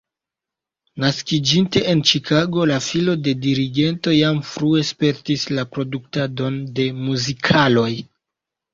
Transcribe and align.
Naskiĝinte 1.03 1.83
en 1.91 2.01
Ĉikago, 2.13 2.65
la 2.73 2.79
filo 2.87 3.15
de 3.29 3.35
dirigento 3.45 4.17
jam 4.17 4.43
frue 4.55 4.85
spertis 4.91 5.47
la 5.57 5.69
produktadon 5.77 6.61
de 6.81 6.91
muzikaloj. 7.07 7.91